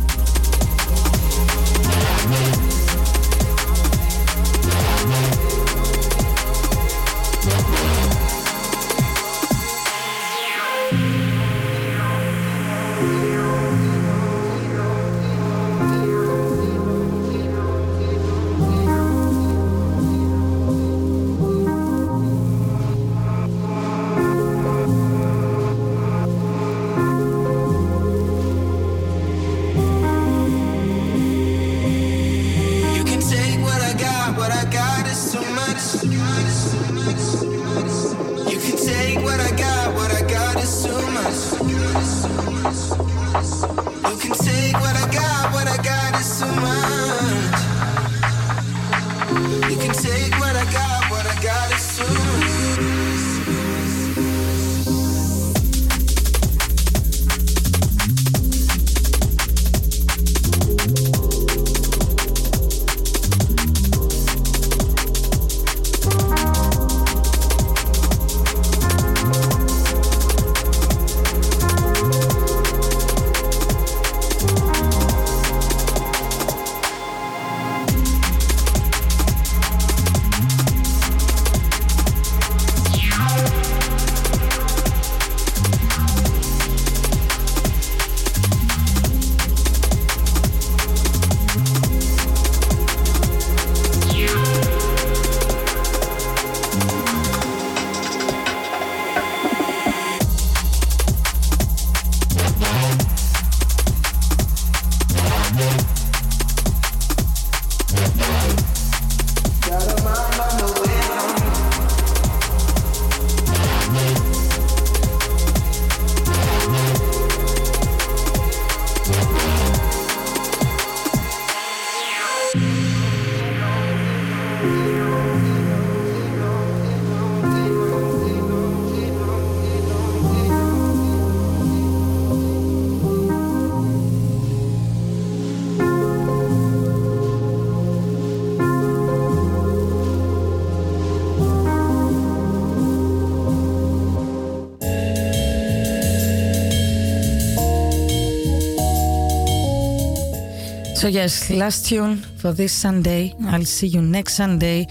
So, 151.02 151.08
yes, 151.08 151.50
last 151.50 151.88
tune 151.88 152.18
for 152.38 152.54
this 152.54 152.72
Sunday. 152.72 153.34
I'll 153.48 153.66
see 153.66 153.88
you 153.88 154.04
next 154.04 154.36
Sunday. 154.36 154.86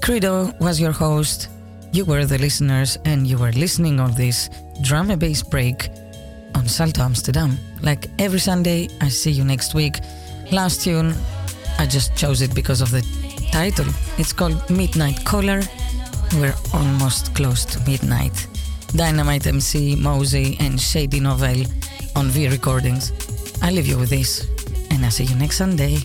Credo 0.00 0.52
was 0.60 0.80
your 0.80 0.92
host. 0.92 1.48
You 1.90 2.04
were 2.04 2.24
the 2.24 2.38
listeners, 2.38 2.96
and 3.04 3.26
you 3.26 3.36
were 3.36 3.50
listening 3.50 3.98
on 3.98 4.14
this 4.14 4.48
drum 4.82 5.10
and 5.10 5.18
bass 5.18 5.42
break 5.42 5.88
on 6.54 6.68
Salto 6.68 7.02
Amsterdam. 7.02 7.58
Like 7.82 8.06
every 8.20 8.38
Sunday, 8.38 8.88
I 9.00 9.08
see 9.08 9.32
you 9.32 9.42
next 9.42 9.74
week. 9.74 9.98
Last 10.52 10.84
tune, 10.84 11.12
I 11.80 11.86
just 11.86 12.14
chose 12.14 12.40
it 12.40 12.54
because 12.54 12.80
of 12.80 12.92
the 12.92 13.02
title. 13.50 13.92
It's 14.18 14.32
called 14.32 14.70
Midnight 14.70 15.24
Caller. 15.24 15.60
We're 16.34 16.54
almost 16.72 17.34
close 17.34 17.64
to 17.64 17.80
midnight. 17.80 18.46
Dynamite 18.94 19.48
MC, 19.48 19.96
Mosey, 19.96 20.56
and 20.60 20.80
Shady 20.80 21.18
Novel 21.18 21.64
on 22.14 22.28
V 22.28 22.46
Recordings. 22.46 23.10
I 23.60 23.72
leave 23.72 23.88
you 23.88 23.98
with 23.98 24.10
this 24.10 24.46
and 24.96 25.04
I'll 25.04 25.10
see 25.10 25.24
you 25.24 25.36
next 25.36 25.58
Sunday. 25.58 25.98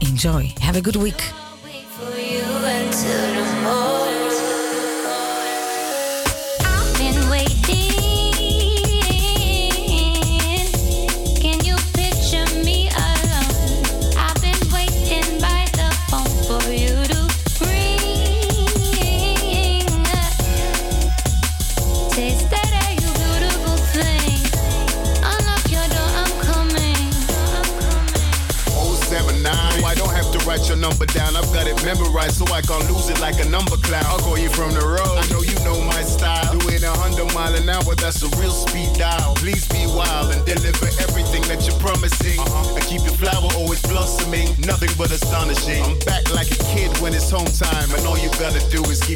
Enjoy. 0.00 0.52
Have 0.60 0.76
a 0.76 0.82
good 0.82 0.96
week. 0.96 1.35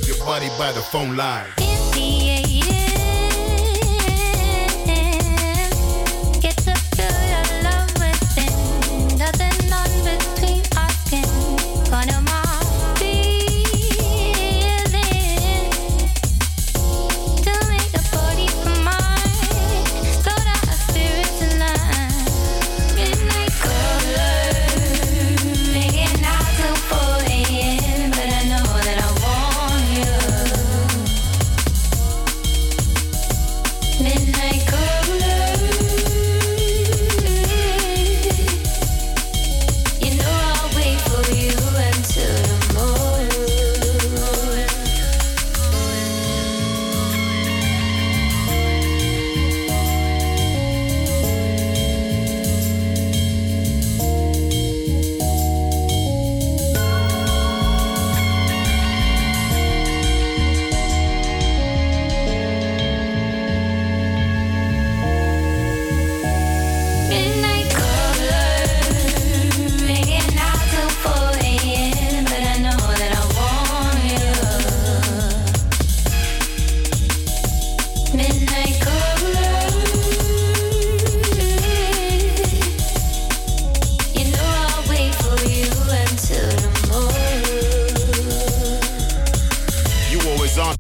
keep 0.00 0.16
your 0.16 0.24
body 0.24 0.48
by 0.58 0.72
the 0.72 0.80
phone 0.80 1.16
line. 1.16 2.79